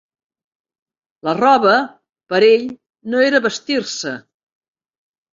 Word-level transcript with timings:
La 1.27 1.33
roba, 1.39 1.73
pera 2.33 2.47
ell, 2.53 2.63
no 3.15 3.21
era 3.27 3.41
vestir-se 3.47 4.15